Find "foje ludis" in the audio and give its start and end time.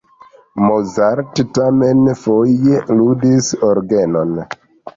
2.23-3.53